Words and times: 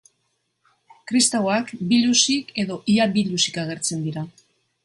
Kristauak 1.11 1.69
biluzik 1.93 2.51
edo 2.65 2.81
ia 2.97 3.07
biluzik 3.19 3.63
agertzen 3.67 4.05
dira. 4.09 4.29